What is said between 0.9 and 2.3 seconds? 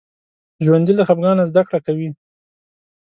له خفګانه زده کړه کوي